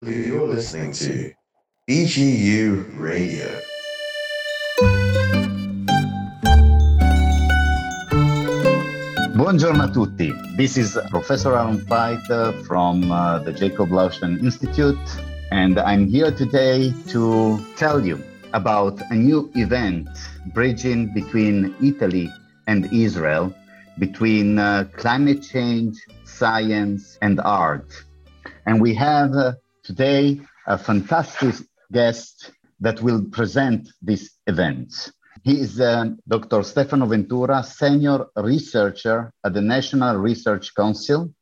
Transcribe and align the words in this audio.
You're 0.00 0.46
listening 0.46 0.92
to 0.92 1.32
BGU 1.90 3.00
Radio. 3.00 3.48
Buongiorno 9.34 9.82
a 9.82 9.90
tutti. 9.90 10.32
This 10.56 10.76
is 10.76 10.96
Professor 11.10 11.56
Aaron 11.56 11.78
Fait 11.78 12.54
from 12.64 13.10
uh, 13.10 13.40
the 13.40 13.52
Jacob 13.52 13.88
Blaustein 13.88 14.38
Institute, 14.38 14.96
and 15.50 15.80
I'm 15.80 16.06
here 16.06 16.30
today 16.30 16.94
to 17.08 17.58
tell 17.74 18.06
you 18.06 18.22
about 18.52 19.00
a 19.10 19.16
new 19.16 19.50
event 19.56 20.08
bridging 20.54 21.12
between 21.12 21.74
Italy 21.82 22.30
and 22.68 22.86
Israel, 22.92 23.52
between 23.98 24.60
uh, 24.60 24.84
climate 24.92 25.42
change, 25.42 25.98
science, 26.22 27.18
and 27.20 27.40
art. 27.40 27.90
And 28.64 28.80
we 28.80 28.94
have 28.94 29.32
uh, 29.32 29.54
today 29.88 30.38
a 30.66 30.76
fantastic 30.76 31.54
guest 31.90 32.52
that 32.78 33.00
will 33.00 33.24
present 33.38 33.88
this 34.02 34.36
event. 34.46 35.10
He 35.42 35.60
is 35.60 35.80
uh, 35.80 36.10
Dr. 36.28 36.62
Stefano 36.62 37.06
Ventura, 37.06 37.62
senior 37.64 38.26
researcher 38.36 39.32
at 39.46 39.54
the 39.54 39.62
National 39.62 40.16
Research 40.16 40.74
Council, 40.74 41.32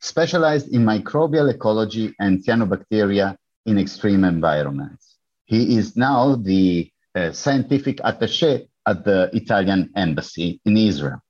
specialized 0.00 0.68
in 0.72 0.82
microbial 0.82 1.52
ecology 1.52 2.14
and 2.18 2.42
cyanobacteria 2.42 3.36
in 3.66 3.76
extreme 3.76 4.24
environments. 4.24 5.16
He 5.44 5.76
is 5.76 5.94
now 5.94 6.36
the 6.36 6.90
uh, 7.14 7.32
scientific 7.32 7.98
attaché 7.98 8.66
at 8.86 9.04
the 9.04 9.28
Italian 9.34 9.90
embassy 9.94 10.58
in 10.64 10.78
Israel. 10.78 11.20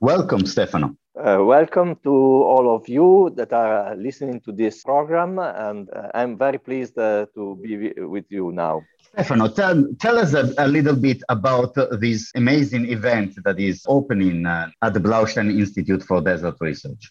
Welcome, 0.00 0.46
Stefano. 0.46 0.94
Uh, 1.24 1.42
welcome 1.42 1.96
to 2.02 2.12
all 2.12 2.76
of 2.76 2.86
you 2.86 3.32
that 3.34 3.50
are 3.50 3.96
listening 3.96 4.38
to 4.38 4.52
this 4.52 4.82
program, 4.82 5.38
and 5.38 5.88
uh, 5.96 6.10
I'm 6.12 6.36
very 6.36 6.58
pleased 6.58 6.98
uh, 6.98 7.24
to 7.34 7.56
be 7.62 7.94
with 7.96 8.26
you 8.28 8.52
now. 8.52 8.82
Stefano, 9.00 9.48
tell, 9.48 9.86
tell 9.98 10.18
us 10.18 10.34
a, 10.34 10.52
a 10.58 10.68
little 10.68 10.94
bit 10.94 11.22
about 11.30 11.78
uh, 11.78 11.96
this 11.96 12.30
amazing 12.34 12.92
event 12.92 13.38
that 13.46 13.58
is 13.58 13.82
opening 13.88 14.44
uh, 14.44 14.68
at 14.82 14.92
the 14.92 15.00
Blaustein 15.00 15.50
Institute 15.58 16.02
for 16.02 16.20
Desert 16.20 16.56
Research. 16.60 17.10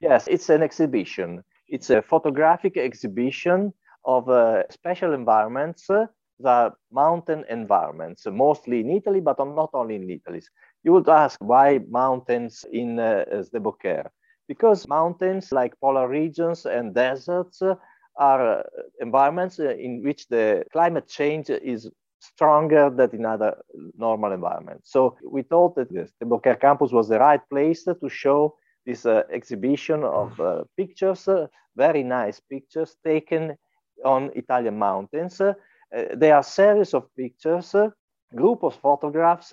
Yes, 0.00 0.26
it's 0.26 0.50
an 0.50 0.64
exhibition. 0.64 1.44
It's 1.68 1.90
a 1.90 2.02
photographic 2.02 2.76
exhibition 2.76 3.72
of 4.04 4.28
uh, 4.28 4.64
special 4.70 5.14
environments, 5.14 5.86
the 5.86 6.72
mountain 6.90 7.44
environments, 7.48 8.26
mostly 8.26 8.80
in 8.80 8.90
Italy, 8.90 9.20
but 9.20 9.38
not 9.38 9.70
only 9.72 9.94
in 9.94 10.10
Italy. 10.10 10.42
You 10.82 10.92
would 10.92 11.08
ask 11.08 11.38
why 11.40 11.80
mountains 11.88 12.64
in 12.72 12.98
uh, 12.98 13.24
Sde 13.32 14.06
Because 14.48 14.88
mountains, 14.88 15.52
like 15.52 15.78
polar 15.80 16.08
regions 16.08 16.66
and 16.66 16.94
deserts, 16.94 17.62
are 18.18 18.58
uh, 18.58 18.62
environments 19.00 19.58
uh, 19.58 19.70
in 19.70 20.02
which 20.02 20.28
the 20.28 20.64
climate 20.72 21.08
change 21.08 21.50
is 21.50 21.90
stronger 22.20 22.90
than 22.90 23.10
in 23.14 23.24
other 23.26 23.56
normal 23.96 24.32
environments. 24.32 24.92
So 24.92 25.16
we 25.28 25.42
thought 25.42 25.74
that 25.76 25.88
the 25.90 26.08
Sde 26.24 26.60
campus 26.60 26.92
was 26.92 27.08
the 27.08 27.18
right 27.18 27.40
place 27.50 27.84
to 27.84 28.08
show 28.08 28.54
this 28.86 29.06
uh, 29.06 29.22
exhibition 29.30 30.02
of 30.04 30.38
uh, 30.40 30.64
pictures, 30.76 31.28
uh, 31.28 31.46
very 31.76 32.02
nice 32.02 32.40
pictures 32.40 32.96
taken 33.04 33.56
on 34.04 34.30
Italian 34.34 34.78
mountains. 34.78 35.40
Uh, 35.40 35.52
they 36.14 36.30
are 36.30 36.42
series 36.42 36.94
of 36.94 37.04
pictures, 37.16 37.74
group 38.34 38.62
of 38.62 38.74
photographs 38.74 39.52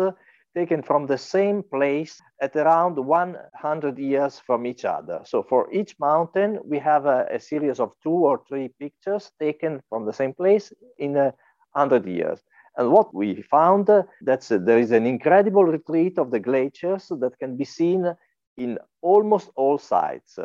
taken 0.55 0.81
from 0.81 1.05
the 1.05 1.17
same 1.17 1.63
place 1.63 2.19
at 2.41 2.55
around 2.55 2.97
100 2.97 3.97
years 3.97 4.39
from 4.39 4.65
each 4.65 4.85
other. 4.85 5.21
So 5.23 5.43
for 5.43 5.71
each 5.71 5.95
mountain, 5.99 6.59
we 6.63 6.79
have 6.79 7.05
a, 7.05 7.27
a 7.31 7.39
series 7.39 7.79
of 7.79 7.91
two 8.03 8.09
or 8.29 8.41
three 8.47 8.69
pictures 8.79 9.31
taken 9.39 9.81
from 9.89 10.05
the 10.05 10.13
same 10.13 10.33
place 10.33 10.73
in 10.97 11.15
a 11.15 11.33
100 11.73 12.05
years. 12.05 12.39
And 12.77 12.91
what 12.91 13.13
we 13.13 13.41
found 13.41 13.89
uh, 13.89 14.03
that 14.21 14.49
uh, 14.51 14.57
there 14.57 14.79
is 14.79 14.91
an 14.91 15.05
incredible 15.05 15.65
retreat 15.65 16.17
of 16.17 16.31
the 16.31 16.39
glaciers 16.39 17.07
that 17.09 17.37
can 17.39 17.57
be 17.57 17.65
seen 17.65 18.13
in 18.57 18.77
almost 19.01 19.49
all 19.55 19.77
sites. 19.77 20.37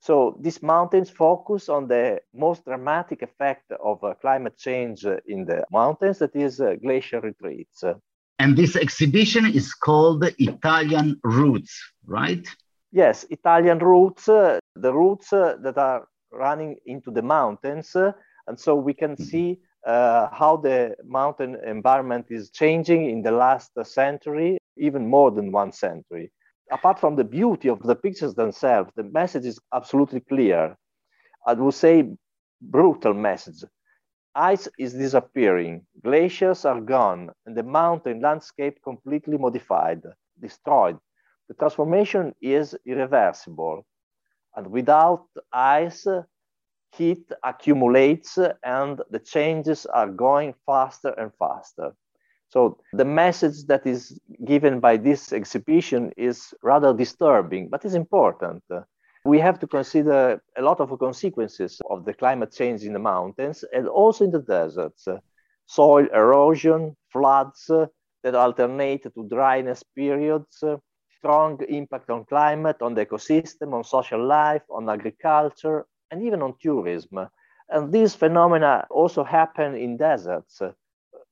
So 0.00 0.36
these 0.40 0.62
mountains 0.62 1.10
focus 1.10 1.68
on 1.68 1.88
the 1.88 2.20
most 2.34 2.64
dramatic 2.64 3.22
effect 3.22 3.72
of 3.72 4.04
uh, 4.04 4.14
climate 4.20 4.58
change 4.58 5.04
in 5.26 5.46
the 5.46 5.64
mountains, 5.72 6.18
that 6.18 6.36
is 6.36 6.60
uh, 6.60 6.74
glacier 6.82 7.20
retreats. 7.20 7.84
And 8.38 8.56
this 8.56 8.76
exhibition 8.76 9.46
is 9.46 9.72
called 9.74 10.24
Italian 10.38 11.20
Roots, 11.22 11.78
right? 12.06 12.46
Yes, 12.92 13.24
Italian 13.30 13.78
roots, 13.78 14.28
uh, 14.28 14.58
the 14.76 14.92
roots 14.92 15.32
uh, 15.32 15.56
that 15.62 15.78
are 15.78 16.06
running 16.32 16.76
into 16.86 17.10
the 17.10 17.22
mountains. 17.22 17.94
Uh, 17.94 18.12
and 18.46 18.58
so 18.58 18.74
we 18.74 18.94
can 18.94 19.12
mm-hmm. 19.12 19.24
see 19.24 19.60
uh, 19.86 20.28
how 20.32 20.56
the 20.56 20.96
mountain 21.04 21.56
environment 21.66 22.26
is 22.30 22.50
changing 22.50 23.10
in 23.10 23.22
the 23.22 23.30
last 23.30 23.72
century, 23.84 24.58
even 24.76 25.06
more 25.06 25.30
than 25.30 25.52
one 25.52 25.72
century. 25.72 26.30
Apart 26.72 26.98
from 26.98 27.16
the 27.16 27.24
beauty 27.24 27.68
of 27.68 27.82
the 27.82 27.94
pictures 27.94 28.34
themselves, 28.34 28.90
the 28.96 29.04
message 29.04 29.44
is 29.44 29.58
absolutely 29.74 30.20
clear. 30.20 30.76
I 31.46 31.52
would 31.52 31.74
say 31.74 32.08
brutal 32.60 33.14
message. 33.14 33.64
Ice 34.36 34.68
is 34.78 34.94
disappearing, 34.94 35.86
glaciers 36.02 36.64
are 36.64 36.80
gone, 36.80 37.30
and 37.46 37.56
the 37.56 37.62
mountain 37.62 38.20
landscape 38.20 38.78
completely 38.82 39.38
modified, 39.38 40.02
destroyed. 40.40 40.98
The 41.48 41.54
transformation 41.54 42.34
is 42.40 42.76
irreversible. 42.86 43.86
And 44.56 44.68
without 44.68 45.26
ice, 45.52 46.06
heat 46.92 47.30
accumulates 47.44 48.38
and 48.62 49.00
the 49.10 49.18
changes 49.18 49.86
are 49.86 50.08
going 50.08 50.54
faster 50.66 51.10
and 51.18 51.32
faster. 51.38 51.94
So 52.48 52.78
the 52.92 53.04
message 53.04 53.66
that 53.66 53.86
is 53.86 54.18
given 54.44 54.80
by 54.80 54.96
this 54.96 55.32
exhibition 55.32 56.12
is 56.16 56.54
rather 56.62 56.94
disturbing, 56.94 57.68
but 57.68 57.84
is 57.84 57.94
important 57.94 58.62
we 59.24 59.38
have 59.38 59.58
to 59.58 59.66
consider 59.66 60.42
a 60.56 60.62
lot 60.62 60.80
of 60.80 60.98
consequences 60.98 61.80
of 61.88 62.04
the 62.04 62.12
climate 62.12 62.52
change 62.52 62.82
in 62.82 62.92
the 62.92 62.98
mountains 62.98 63.64
and 63.72 63.88
also 63.88 64.24
in 64.24 64.30
the 64.30 64.42
deserts. 64.42 65.08
Soil 65.66 66.06
erosion, 66.12 66.94
floods 67.10 67.70
that 68.22 68.34
alternate 68.34 69.02
to 69.02 69.28
dryness 69.28 69.82
periods, 69.82 70.62
strong 71.16 71.58
impact 71.68 72.10
on 72.10 72.24
climate, 72.26 72.76
on 72.82 72.94
the 72.94 73.06
ecosystem, 73.06 73.72
on 73.72 73.82
social 73.82 74.22
life, 74.22 74.62
on 74.68 74.90
agriculture, 74.90 75.86
and 76.10 76.22
even 76.22 76.42
on 76.42 76.54
tourism. 76.60 77.26
And 77.70 77.90
these 77.90 78.14
phenomena 78.14 78.86
also 78.90 79.24
happen 79.24 79.74
in 79.74 79.96
deserts. 79.96 80.60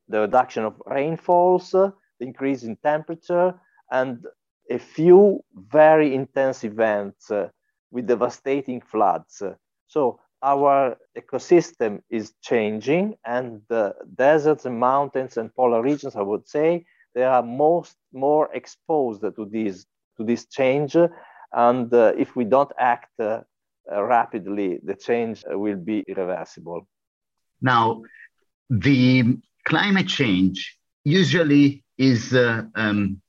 The 0.09 0.20
reduction 0.20 0.64
of 0.64 0.80
rainfalls, 0.86 1.72
the 1.72 1.92
increase 2.20 2.62
in 2.62 2.76
temperature, 2.76 3.54
and 3.91 4.24
a 4.70 4.78
few 4.78 5.41
very 5.54 6.14
intense 6.14 6.64
events 6.64 7.30
with 7.92 8.08
devastating 8.08 8.80
floods. 8.80 9.42
So 9.86 10.19
our 10.42 10.97
ecosystem 11.16 12.03
is 12.10 12.32
changing 12.42 13.14
and 13.25 13.62
the 13.69 13.94
deserts 14.16 14.64
and 14.66 14.80
mountains 14.80 15.36
and 15.36 15.54
polar 15.54 15.82
regions, 15.82 16.16
I 16.16 16.22
would 16.22 16.48
say, 16.48 16.84
they 17.14 17.22
are 17.22 17.42
most 17.42 17.97
more 18.12 18.50
exposed 18.53 19.22
to 19.22 19.44
this, 19.50 19.86
to 20.16 20.25
this 20.25 20.47
change. 20.47 20.97
And 21.53 21.94
uh, 21.94 22.12
if 22.16 22.34
we 22.34 22.44
don't 22.44 22.72
act 22.78 23.12
uh, 23.20 23.42
rapidly, 23.86 24.80
the 24.82 24.94
change 24.94 25.44
will 25.47 25.76
be 25.76 26.04
irreversible. 26.09 26.88
Now, 27.60 28.03
the 28.69 29.38
climate 29.64 30.09
change 30.09 30.76
usually 31.04 31.84
is 31.98 32.34
uh, 32.34 32.62
um, 32.74 33.22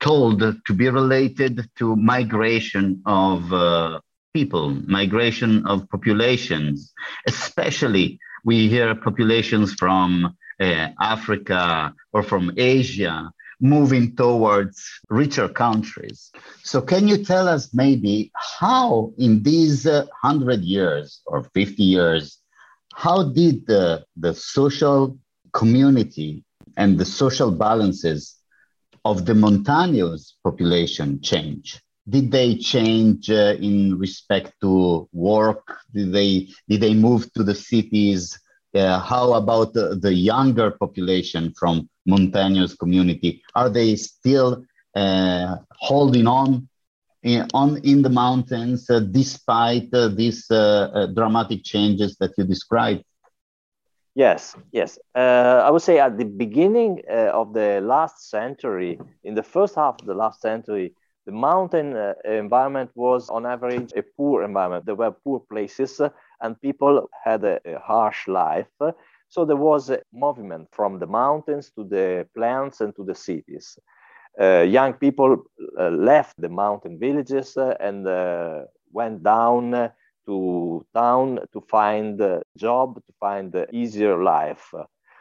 told 0.00 0.40
to 0.40 0.72
be 0.74 0.88
related 0.88 1.68
to 1.76 1.96
migration 1.96 3.02
of 3.06 3.52
uh, 3.52 4.00
people, 4.34 4.70
migration 4.86 5.66
of 5.66 5.88
populations, 5.88 6.92
especially 7.26 8.18
we 8.44 8.68
hear 8.68 8.94
populations 8.94 9.74
from 9.74 10.36
uh, 10.60 10.88
Africa 11.00 11.94
or 12.12 12.22
from 12.22 12.52
Asia 12.56 13.30
moving 13.60 14.14
towards 14.14 14.78
richer 15.08 15.48
countries. 15.48 16.30
So, 16.62 16.80
can 16.82 17.08
you 17.08 17.24
tell 17.24 17.48
us 17.48 17.72
maybe 17.72 18.30
how, 18.60 19.12
in 19.18 19.42
these 19.42 19.86
uh, 19.86 20.06
100 20.22 20.60
years 20.60 21.20
or 21.26 21.42
50 21.42 21.82
years, 21.82 22.38
how 22.94 23.24
did 23.24 23.66
the, 23.66 24.04
the 24.16 24.34
social 24.34 25.18
community 25.52 26.44
and 26.76 26.98
the 26.98 27.04
social 27.04 27.50
balances 27.50 28.35
of 29.10 29.24
the 29.24 29.34
mountainous 29.34 30.22
population 30.44 31.08
change? 31.22 31.80
did 32.08 32.30
they 32.30 32.56
change 32.56 33.30
uh, 33.30 33.56
in 33.60 33.98
respect 33.98 34.52
to 34.60 35.08
work? 35.12 35.78
Did 35.92 36.12
they 36.12 36.48
did 36.68 36.80
they 36.80 36.94
move 36.94 37.32
to 37.34 37.42
the 37.42 37.54
cities? 37.54 38.38
Uh, 38.74 39.00
how 39.00 39.32
about 39.32 39.72
the, 39.72 39.96
the, 39.96 40.12
younger 40.12 40.70
population 40.70 41.52
from 41.58 41.88
mountainous 42.04 42.74
community? 42.74 43.42
Are 43.54 43.70
they 43.70 43.96
still 43.96 44.64
uh, 44.94 45.56
holding 45.70 46.26
on 46.26 46.68
in, 47.22 47.46
on 47.54 47.78
in 47.84 48.02
the 48.02 48.10
mountains 48.10 48.90
uh, 48.90 49.00
despite 49.00 49.88
uh, 49.94 50.08
these 50.08 50.50
uh, 50.50 51.08
dramatic 51.14 51.64
changes 51.64 52.16
that 52.20 52.32
you 52.36 52.44
described? 52.44 53.02
Yes, 54.16 54.56
yes. 54.72 54.98
Uh, 55.14 55.62
I 55.66 55.70
would 55.70 55.82
say 55.82 56.00
at 56.00 56.18
the 56.18 56.24
beginning 56.24 57.02
uh, 57.10 57.30
of 57.34 57.52
the 57.52 57.80
last 57.82 58.30
century, 58.30 58.98
in 59.24 59.34
the 59.34 59.42
first 59.42 59.74
half 59.76 59.96
of 60.00 60.06
the 60.06 60.14
last 60.14 60.40
century, 60.40 60.94
the 61.26 61.32
mountain 61.32 61.96
uh, 61.96 62.14
environment 62.24 62.90
was 62.94 63.28
on 63.30 63.46
average 63.46 63.92
a 63.94 64.02
poor 64.02 64.42
environment. 64.42 64.86
There 64.86 64.94
were 64.94 65.12
poor 65.12 65.40
places 65.40 66.00
uh, 66.00 66.10
and 66.40 66.60
people 66.62 67.10
had 67.24 67.44
a, 67.44 67.60
a, 67.66 67.78
harsh 67.80 68.26
life. 68.28 68.68
So 69.28 69.44
there 69.44 69.56
was 69.56 69.90
a 69.90 70.00
movement 70.14 70.68
from 70.72 70.98
the 70.98 71.06
mountains 71.06 71.70
to 71.76 71.84
the 71.84 72.26
plants 72.34 72.80
and 72.80 72.96
to 72.96 73.04
the 73.04 73.14
cities. 73.14 73.78
Uh, 74.40 74.62
young 74.62 74.94
people 74.94 75.44
uh, 75.78 75.90
left 75.90 76.40
the 76.40 76.48
mountain 76.48 76.98
villages 76.98 77.56
and 77.80 78.06
went 78.92 79.22
down 79.22 79.90
to 80.26 80.84
town 80.94 81.40
to 81.52 81.60
find 81.60 82.20
a 82.20 82.42
job, 82.56 82.96
to 83.06 83.12
find 83.20 83.54
an 83.54 83.66
easier 83.72 84.22
life. 84.22 84.72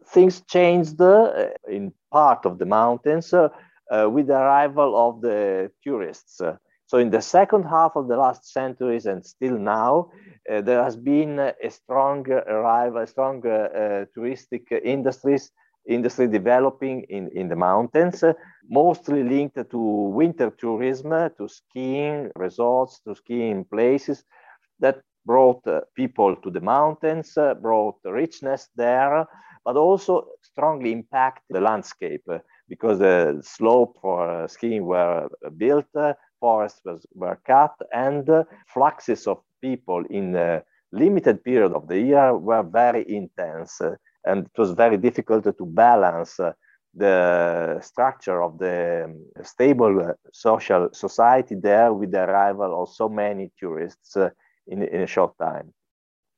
Things 0.07 0.41
changed 0.41 1.01
uh, 1.01 1.49
in 1.67 1.93
part 2.11 2.45
of 2.45 2.57
the 2.59 2.65
mountains 2.65 3.33
uh, 3.33 3.49
uh, 3.91 4.09
with 4.09 4.27
the 4.27 4.35
arrival 4.37 4.95
of 5.07 5.21
the 5.21 5.71
tourists. 5.83 6.41
So 6.87 6.97
in 6.97 7.09
the 7.09 7.21
second 7.21 7.63
half 7.63 7.95
of 7.95 8.07
the 8.07 8.17
last 8.17 8.51
centuries 8.51 9.05
and 9.05 9.25
still 9.25 9.57
now, 9.57 10.09
uh, 10.51 10.61
there 10.61 10.83
has 10.83 10.95
been 10.97 11.39
a 11.39 11.69
strong 11.69 12.27
arrival, 12.29 13.01
a 13.03 13.07
strong 13.07 13.45
uh, 13.45 14.05
touristic 14.15 14.63
industries, 14.83 15.51
industry 15.87 16.27
developing 16.27 17.03
in, 17.09 17.29
in 17.33 17.47
the 17.49 17.55
mountains, 17.55 18.23
uh, 18.23 18.33
mostly 18.69 19.23
linked 19.23 19.57
to 19.71 19.79
winter 19.79 20.49
tourism, 20.51 21.11
to 21.37 21.47
skiing 21.47 22.29
resorts, 22.35 22.99
to 23.01 23.15
skiing 23.15 23.63
places, 23.65 24.23
that 24.79 25.01
brought 25.25 25.65
uh, 25.67 25.81
people 25.95 26.35
to 26.37 26.51
the 26.51 26.61
mountains, 26.61 27.37
uh, 27.37 27.53
brought 27.55 27.95
richness 28.05 28.69
there, 28.75 29.25
but 29.63 29.75
also 29.75 30.27
strongly 30.41 30.91
impact 30.91 31.41
the 31.49 31.59
landscape 31.59 32.23
uh, 32.31 32.37
because 32.69 32.99
the 32.99 33.39
slope 33.43 33.97
for 34.01 34.47
skiing 34.47 34.85
were 34.85 35.27
built, 35.57 35.85
forests 36.39 36.81
was, 36.85 37.05
were 37.13 37.39
cut, 37.45 37.73
and 37.93 38.29
fluxes 38.67 39.27
of 39.27 39.39
people 39.61 40.03
in 40.09 40.35
a 40.35 40.61
limited 40.91 41.43
period 41.43 41.73
of 41.73 41.87
the 41.87 41.99
year 41.99 42.37
were 42.37 42.63
very 42.63 43.03
intense. 43.09 43.81
and 44.25 44.45
it 44.45 44.57
was 44.57 44.71
very 44.71 44.97
difficult 44.97 45.43
to 45.43 45.65
balance 45.65 46.39
the 46.95 47.79
structure 47.81 48.41
of 48.41 48.57
the 48.57 49.03
um, 49.05 49.43
stable 49.43 50.13
social 50.31 50.89
society 50.93 51.55
there 51.55 51.93
with 51.93 52.11
the 52.11 52.23
arrival 52.23 52.81
of 52.81 52.89
so 52.89 53.09
many 53.09 53.51
tourists 53.59 54.17
in, 54.67 54.83
in 54.83 55.01
a 55.01 55.07
short 55.07 55.37
time. 55.37 55.73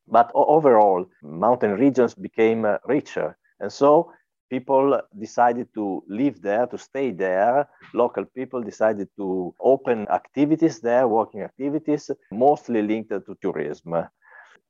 But 0.07 0.31
overall, 0.33 1.05
mountain 1.21 1.73
regions 1.73 2.15
became 2.15 2.65
uh, 2.65 2.77
richer. 2.85 3.37
And 3.59 3.71
so 3.71 4.11
people 4.49 5.01
decided 5.19 5.67
to 5.73 6.03
live 6.07 6.41
there, 6.41 6.65
to 6.67 6.77
stay 6.77 7.11
there. 7.11 7.67
Local 7.93 8.25
people 8.25 8.61
decided 8.61 9.09
to 9.17 9.53
open 9.59 10.07
activities 10.09 10.79
there, 10.79 11.07
working 11.07 11.41
activities, 11.41 12.09
mostly 12.31 12.81
linked 12.81 13.09
to 13.09 13.37
tourism. 13.41 14.07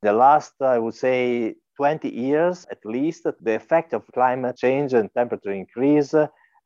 The 0.02 0.12
last, 0.12 0.54
I 0.60 0.78
would 0.78 0.94
say, 0.94 1.54
20 1.76 2.08
years 2.08 2.66
at 2.72 2.84
least, 2.84 3.24
the 3.40 3.54
effect 3.54 3.92
of 3.92 4.02
climate 4.12 4.56
change 4.56 4.94
and 4.94 5.08
temperature 5.14 5.52
increase 5.52 6.14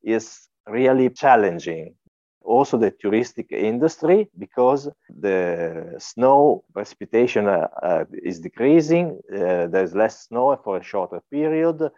is 0.02 0.48
really 0.66 1.10
challenging 1.10 1.94
also 2.44 2.76
the 2.78 2.90
touristic 2.90 3.52
industry 3.52 4.28
because 4.38 4.88
the 5.08 5.94
snow 5.98 6.64
precipitation 6.72 7.48
uh, 7.48 7.68
uh, 7.82 8.04
is 8.22 8.40
decreasing. 8.40 9.20
Uh, 9.32 9.66
there's 9.66 9.94
less 9.94 10.26
snow 10.26 10.58
for 10.64 10.78
a 10.78 10.82
shorter 10.82 11.20
period 11.30 11.90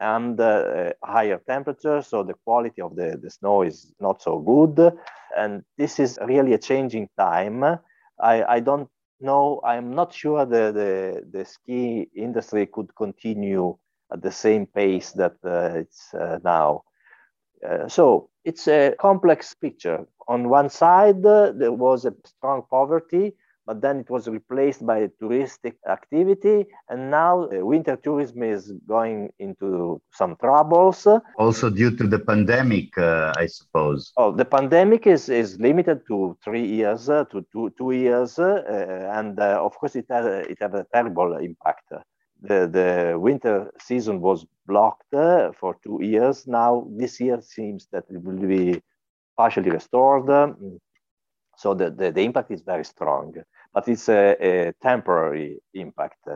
and 0.00 0.40
uh, 0.40 0.92
higher 1.04 1.40
temperatures, 1.46 2.06
so 2.06 2.22
the 2.22 2.34
quality 2.44 2.80
of 2.80 2.96
the, 2.96 3.18
the 3.22 3.30
snow 3.30 3.62
is 3.62 3.92
not 4.00 4.22
so 4.22 4.38
good. 4.38 4.94
And 5.36 5.62
this 5.76 5.98
is 5.98 6.18
really 6.26 6.54
a 6.54 6.58
changing 6.58 7.08
time. 7.18 7.62
I, 8.18 8.44
I 8.44 8.60
don't 8.60 8.88
know, 9.20 9.60
I'm 9.64 9.94
not 9.94 10.14
sure 10.14 10.46
the, 10.46 10.72
the, 10.72 11.24
the 11.30 11.44
ski 11.44 12.08
industry 12.16 12.66
could 12.66 12.94
continue 12.96 13.76
at 14.12 14.22
the 14.22 14.32
same 14.32 14.66
pace 14.66 15.12
that 15.12 15.34
uh, 15.44 15.78
it's 15.78 16.14
uh, 17.68 17.88
so 17.88 18.28
it's 18.44 18.68
a 18.68 18.94
complex 18.98 19.54
picture. 19.54 20.06
On 20.28 20.48
one 20.48 20.70
side, 20.70 21.24
uh, 21.24 21.52
there 21.52 21.72
was 21.72 22.04
a 22.04 22.14
strong 22.24 22.62
poverty, 22.70 23.34
but 23.66 23.82
then 23.82 24.00
it 24.00 24.10
was 24.10 24.26
replaced 24.28 24.84
by 24.84 24.98
a 24.98 25.08
touristic 25.08 25.74
activity. 25.88 26.66
And 26.88 27.10
now 27.10 27.48
uh, 27.48 27.64
winter 27.64 27.96
tourism 27.96 28.42
is 28.42 28.72
going 28.88 29.30
into 29.38 30.00
some 30.12 30.36
troubles. 30.36 31.06
Also, 31.38 31.70
due 31.70 31.96
to 31.96 32.06
the 32.06 32.18
pandemic, 32.18 32.96
uh, 32.96 33.32
I 33.36 33.46
suppose. 33.46 34.12
Oh, 34.16 34.32
the 34.32 34.44
pandemic 34.44 35.06
is, 35.06 35.28
is 35.28 35.58
limited 35.60 36.00
to 36.08 36.36
three 36.42 36.66
years, 36.66 37.08
uh, 37.08 37.24
to 37.26 37.44
two, 37.52 37.72
two 37.76 37.92
years. 37.92 38.38
Uh, 38.38 39.10
and 39.12 39.38
uh, 39.38 39.60
of 39.62 39.76
course, 39.76 39.96
it 39.96 40.06
had, 40.08 40.24
it 40.24 40.58
had 40.60 40.74
a 40.74 40.86
terrible 40.92 41.36
impact 41.36 41.92
the, 42.42 42.68
the 42.68 43.18
winter 43.18 43.70
season 43.78 44.20
was 44.20 44.46
blocked 44.66 45.12
uh, 45.14 45.52
for 45.52 45.76
two 45.82 46.00
years. 46.02 46.46
Now, 46.46 46.86
this 46.90 47.20
year 47.20 47.40
seems 47.40 47.88
that 47.92 48.04
it 48.10 48.22
will 48.22 48.38
be 48.38 48.82
partially 49.36 49.70
restored. 49.70 50.26
So 51.56 51.74
the, 51.74 51.90
the, 51.90 52.10
the 52.10 52.22
impact 52.22 52.50
is 52.50 52.62
very 52.62 52.84
strong, 52.84 53.34
but 53.74 53.86
it's 53.88 54.08
a, 54.08 54.36
a, 54.40 54.72
temporary 54.80 55.58
impact. 55.74 56.26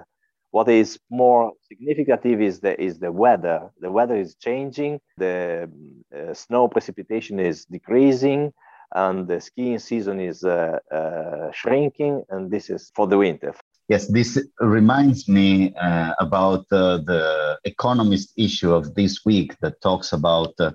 What 0.51 0.69
is 0.69 0.99
more 1.11 1.53
significant 1.63 2.25
is 2.27 2.61
the, 2.61 2.81
is 2.81 2.99
the 2.99 3.11
weather. 3.11 3.71
The 3.81 3.91
weather 3.91 4.17
is 4.17 4.35
changing, 4.35 5.01
the 5.17 5.71
uh, 6.15 6.35
snow 6.35 6.69
precipitation 6.69 7.41
is 7.41 7.65
decreasing, 7.65 8.53
and 8.95 9.27
the 9.27 9.41
skiing 9.41 9.79
season 9.79 10.21
is 10.21 10.45
uh, 10.45 10.79
uh, 10.93 11.51
shrinking, 11.53 12.23
and 12.31 12.51
this 12.51 12.71
is 12.71 12.93
for 12.95 13.07
the 13.07 13.19
winter. 13.19 13.55
Yes, 13.89 14.07
this 14.07 14.39
reminds 14.61 15.29
me 15.29 15.75
uh, 15.75 16.15
about 16.19 16.65
uh, 16.73 16.99
the 16.99 17.59
economist 17.65 18.33
issue 18.37 18.73
of 18.73 18.95
this 18.95 19.25
week 19.27 19.59
that 19.61 19.81
talks 19.83 20.13
about 20.13 20.55
uh, 20.59 20.73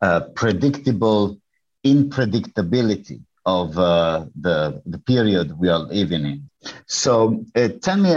uh 0.00 0.20
predictable 0.34 1.38
unpredictability 1.86 3.20
of 3.46 3.78
uh, 3.78 4.26
the, 4.40 4.82
the 4.86 4.98
period 4.98 5.58
we 5.58 5.68
are 5.68 5.78
living 5.78 6.24
in. 6.24 6.50
So, 6.86 7.44
uh, 7.54 7.68
tell 7.80 7.96
me 7.96 8.12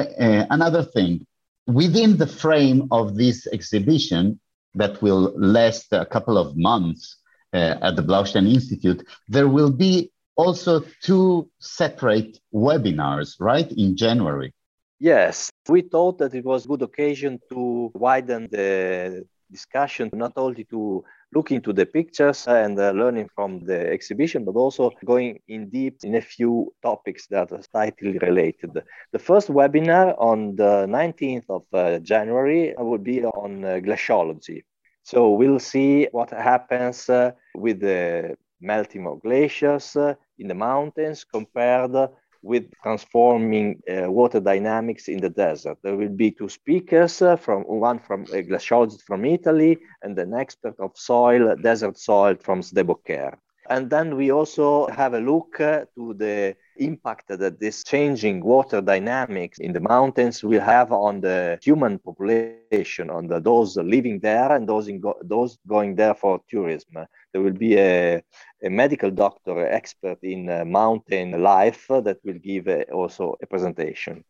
another 0.49 0.83
thing. 0.83 1.25
Within 1.67 2.17
the 2.17 2.27
frame 2.27 2.87
of 2.91 3.15
this 3.15 3.47
exhibition 3.47 4.39
that 4.73 5.01
will 5.01 5.31
last 5.37 5.93
a 5.93 6.05
couple 6.05 6.37
of 6.37 6.57
months 6.57 7.17
at 7.53 7.95
the 7.95 8.01
Blaustein 8.01 8.51
Institute, 8.51 9.07
there 9.27 9.47
will 9.47 9.71
be 9.71 10.11
also 10.41 10.83
two 11.01 11.49
separate 11.59 12.39
webinars, 12.53 13.35
right, 13.39 13.71
in 13.71 13.95
January. 13.95 14.53
Yes, 14.99 15.49
we 15.69 15.81
thought 15.81 16.17
that 16.19 16.33
it 16.33 16.45
was 16.45 16.65
a 16.65 16.67
good 16.67 16.83
occasion 16.83 17.39
to 17.51 17.91
widen 17.93 18.47
the 18.51 19.25
discussion, 19.51 20.09
not 20.13 20.33
only 20.35 20.63
to 20.65 21.03
look 21.33 21.51
into 21.51 21.73
the 21.73 21.85
pictures 21.85 22.47
and 22.47 22.79
uh, 22.79 22.91
learning 22.91 23.29
from 23.35 23.59
the 23.69 23.79
exhibition, 23.91 24.45
but 24.45 24.55
also 24.55 24.91
going 25.05 25.39
in 25.47 25.69
deep 25.69 25.97
in 26.03 26.15
a 26.15 26.21
few 26.21 26.73
topics 26.81 27.27
that 27.27 27.51
are 27.51 27.63
slightly 27.71 28.17
related. 28.19 28.71
The 29.11 29.19
first 29.19 29.47
webinar 29.49 30.15
on 30.19 30.55
the 30.55 30.85
19th 30.87 31.47
of 31.49 31.63
uh, 31.73 31.99
January 31.99 32.73
will 32.77 32.97
be 32.97 33.23
on 33.23 33.63
uh, 33.63 33.79
glaciology. 33.85 34.63
So 35.03 35.31
we'll 35.31 35.59
see 35.59 36.07
what 36.11 36.29
happens 36.29 37.09
uh, 37.09 37.31
with 37.55 37.79
the 37.79 38.35
melting 38.61 39.07
of 39.07 39.21
glaciers 39.21 39.95
uh, 39.95 40.13
in 40.41 40.49
the 40.49 40.55
mountains 40.55 41.25
compared 41.25 41.95
with 42.43 42.65
transforming 42.83 43.81
uh, 43.89 44.11
water 44.11 44.39
dynamics 44.39 45.07
in 45.09 45.19
the 45.21 45.29
desert. 45.29 45.77
There 45.83 45.95
will 45.95 46.15
be 46.15 46.31
two 46.31 46.49
speakers, 46.49 47.21
uh, 47.21 47.37
from 47.37 47.61
one 47.63 47.99
from 47.99 48.23
a 48.33 48.43
glaciologist 48.43 49.03
from 49.03 49.25
Italy 49.25 49.79
and 50.03 50.17
an 50.19 50.33
expert 50.33 50.75
of 50.79 50.91
soil, 50.95 51.55
desert 51.61 51.97
soil 51.97 52.35
from 52.41 52.61
SDE 52.61 53.33
And 53.69 53.89
then 53.89 54.17
we 54.17 54.31
also 54.31 54.87
have 54.87 55.13
a 55.13 55.19
look 55.19 55.59
uh, 55.61 55.85
to 55.95 56.13
the 56.15 56.55
impact 56.77 57.27
that 57.29 57.59
this 57.59 57.83
changing 57.83 58.43
water 58.43 58.81
dynamics 58.81 59.59
in 59.59 59.73
the 59.73 59.79
mountains 59.79 60.43
will 60.43 60.61
have 60.61 60.91
on 60.91 61.21
the 61.21 61.59
human 61.61 61.99
population, 61.99 62.75
on 62.77 62.95
the, 62.95 63.39
those 63.39 63.43
living 63.45 64.19
there 64.19 64.51
and 64.51 64.67
those, 64.67 64.89
go, 64.99 65.15
those 65.23 65.35
going 65.67 65.95
there 65.95 65.97
for 66.15 66.41
tourism. 66.49 67.05
There 67.31 67.41
will 67.41 67.53
be 67.53 67.77
a, 67.77 68.21
a 68.63 68.69
medical 68.69 69.11
doctor 69.11 69.65
expert 69.65 70.19
in 70.23 70.49
uh, 70.49 70.65
mountain 70.65 71.41
life 71.41 71.85
that 71.89 72.17
will 72.23 72.39
give 72.39 72.67
uh, 72.67 72.83
also 72.93 73.35
a 73.41 73.47
presentation. 73.47 74.23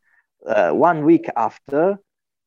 Uh, 0.45 0.71
one 0.71 1.05
week 1.05 1.27
after, 1.35 1.97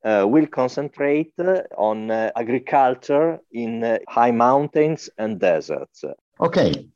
uh, 0.04 0.26
will 0.28 0.46
concentrate 0.46 1.32
uh, 1.38 1.62
on 1.78 2.10
uh, 2.10 2.30
agriculture 2.36 3.38
in 3.52 3.98
high 4.06 4.30
mountains 4.30 5.08
and 5.16 5.40
deserts. 5.40 6.04
Okay. 6.40 6.86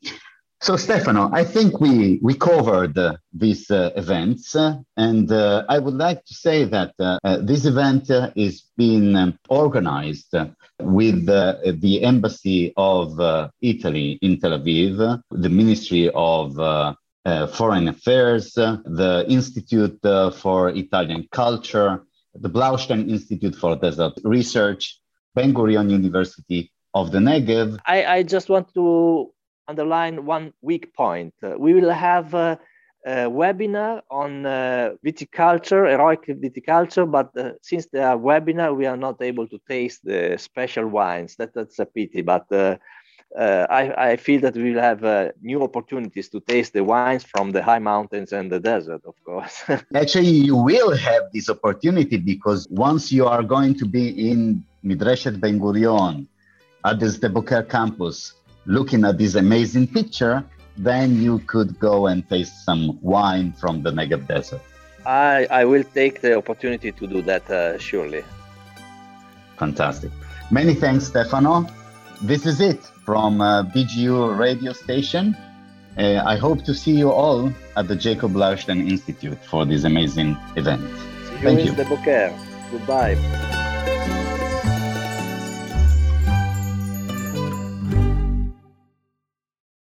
So, 0.61 0.75
Stefano, 0.75 1.29
I 1.31 1.45
think 1.45 1.79
we, 1.79 2.19
we 2.21 2.33
covered 2.33 2.97
uh, 2.97 3.15
these 3.31 3.71
uh, 3.71 3.91
events, 3.95 4.57
uh, 4.57 4.75
and 4.97 5.31
uh, 5.31 5.63
I 5.69 5.79
would 5.79 5.93
like 5.93 6.25
to 6.25 6.33
say 6.33 6.65
that 6.65 6.93
uh, 6.99 7.17
uh, 7.23 7.37
this 7.37 7.63
event 7.63 8.09
is 8.35 8.65
being 8.75 9.15
um, 9.15 9.39
organized 9.47 10.35
with 10.81 11.25
the 11.27 12.03
Embassy 12.03 12.73
of 12.75 13.51
Italy 13.61 14.19
in 14.21 14.39
Tel 14.41 14.59
Aviv, 14.59 15.21
the 15.31 15.49
Ministry 15.49 16.09
of 16.13 16.55
Foreign 17.53 17.87
Affairs, 17.87 18.53
the 18.53 19.25
Institute 19.29 19.99
for 20.35 20.69
Italian 20.69 21.25
Culture, 21.31 22.03
the 22.35 22.49
Blaustein 22.49 23.09
Institute 23.09 23.55
for 23.55 23.77
Desert 23.77 24.13
Research, 24.25 24.99
Ben 25.35 25.53
Gurion 25.53 25.89
University 25.89 26.69
of 26.93 27.11
the 27.11 27.19
Negev. 27.19 27.79
I, 27.85 28.03
I 28.03 28.23
just 28.23 28.49
want 28.49 28.73
to 28.73 29.31
underline 29.69 30.25
one 30.25 30.51
weak 30.61 30.93
point. 30.93 31.33
Uh, 31.43 31.55
we 31.57 31.73
will 31.73 31.91
have 31.91 32.33
a, 32.33 32.59
a 33.05 33.29
webinar 33.41 34.01
on 34.09 34.45
uh, 34.45 34.95
viticulture, 35.05 35.89
heroic 35.89 36.25
viticulture, 36.27 37.09
but 37.09 37.29
uh, 37.37 37.51
since 37.61 37.85
they 37.93 38.03
are 38.09 38.17
webinar, 38.17 38.75
we 38.75 38.85
are 38.85 38.97
not 38.97 39.21
able 39.21 39.47
to 39.47 39.59
taste 39.67 39.99
the 40.03 40.37
special 40.37 40.87
wines. 40.87 41.35
That, 41.37 41.53
that's 41.53 41.79
a 41.79 41.85
pity, 41.85 42.21
but 42.21 42.45
uh, 43.37 43.67
I, 43.69 44.11
I, 44.11 44.15
feel 44.15 44.41
that 44.41 44.55
we 44.55 44.73
will 44.73 44.81
have 44.81 45.03
uh, 45.03 45.29
new 45.41 45.61
opportunities 45.61 46.29
to 46.29 46.39
taste 46.39 46.73
the 46.73 46.83
wines 46.83 47.23
from 47.23 47.51
the 47.51 47.61
high 47.61 47.77
mountains 47.77 48.33
and 48.33 48.51
the 48.51 48.59
desert, 48.59 49.01
of 49.05 49.13
course. 49.23 49.63
Actually, 49.93 50.31
you 50.49 50.55
will 50.55 50.97
have 50.97 51.23
this 51.31 51.47
opportunity 51.47 52.17
because 52.17 52.67
once 52.71 53.11
you 53.11 53.27
are 53.27 53.43
going 53.43 53.75
to 53.75 53.85
be 53.85 54.31
in 54.31 54.63
Midreshet 54.83 55.39
Ben 55.39 55.59
Gurion 55.59 56.25
at 56.83 56.99
the 56.99 57.05
Sde 57.05 57.69
campus, 57.69 58.33
looking 58.69 59.03
at 59.03 59.17
this 59.17 59.35
amazing 59.35 59.87
picture, 59.87 60.45
then 60.77 61.21
you 61.21 61.39
could 61.39 61.79
go 61.79 62.07
and 62.07 62.27
taste 62.29 62.63
some 62.63 62.99
wine 63.01 63.51
from 63.53 63.81
the 63.83 63.91
Negev 63.91 64.27
Desert. 64.27 64.61
I, 65.05 65.47
I 65.49 65.65
will 65.65 65.83
take 65.83 66.21
the 66.21 66.37
opportunity 66.37 66.91
to 66.91 67.07
do 67.07 67.21
that, 67.23 67.49
uh, 67.49 67.79
surely. 67.79 68.23
Fantastic. 69.57 70.11
Many 70.51 70.75
thanks, 70.75 71.07
Stefano. 71.07 71.65
This 72.21 72.45
is 72.45 72.61
it 72.61 72.81
from 73.05 73.41
uh, 73.41 73.63
BGU 73.63 74.37
radio 74.37 74.71
station. 74.73 75.35
Uh, 75.97 76.21
I 76.25 76.37
hope 76.37 76.63
to 76.65 76.73
see 76.73 76.95
you 76.95 77.11
all 77.11 77.51
at 77.75 77.87
the 77.87 77.95
Jacob 77.95 78.33
Blaustein 78.33 78.87
Institute 78.89 79.43
for 79.43 79.65
this 79.65 79.83
amazing 79.83 80.37
event. 80.55 80.81
See 80.81 81.33
you 81.33 81.39
Thank 81.41 81.65
you. 81.65 81.71
the 81.71 82.33
Goodbye. 82.71 83.58